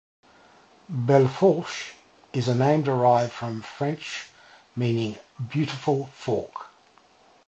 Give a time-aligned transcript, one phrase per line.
[0.89, 1.93] Belle Fourche
[2.33, 4.29] is a name derived from French
[4.75, 5.15] meaning
[5.51, 6.69] "beautiful fork".